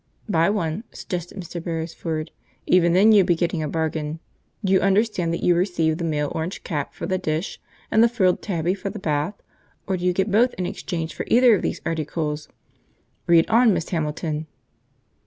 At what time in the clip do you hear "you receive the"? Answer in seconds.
5.43-6.03